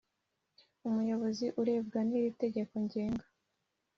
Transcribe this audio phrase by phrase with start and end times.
[0.87, 3.25] Umuyobozi urebwa n iri tegeko ngenga